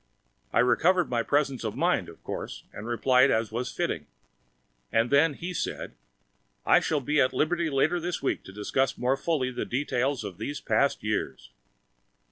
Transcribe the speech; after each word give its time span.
I 0.51 0.57
recovered 0.61 1.11
my 1.11 1.21
presence 1.21 1.63
of 1.63 1.75
mind, 1.75 2.09
of 2.09 2.23
course, 2.23 2.63
and 2.73 2.87
replied 2.87 3.29
as 3.29 3.51
was 3.51 3.71
fitting. 3.71 4.07
And 4.91 5.11
then 5.11 5.35
He 5.35 5.53
said 5.53 5.91
it! 5.91 5.97
"I 6.65 6.79
shall 6.79 7.01
be 7.01 7.21
at 7.21 7.33
liberty 7.33 7.69
later 7.69 7.99
this 7.99 8.19
week 8.19 8.43
to 8.45 8.51
discuss 8.51 8.97
more 8.97 9.15
fully 9.15 9.51
the 9.51 9.63
details 9.63 10.23
of 10.23 10.39
these 10.39 10.59
past 10.59 11.03
years." 11.03 11.51